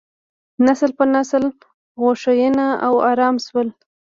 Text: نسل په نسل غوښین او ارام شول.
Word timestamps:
نسل 0.65 0.91
په 0.97 1.03
نسل 1.15 1.43
غوښین 2.01 2.57
او 2.85 2.93
ارام 3.11 3.35
شول. 3.45 3.67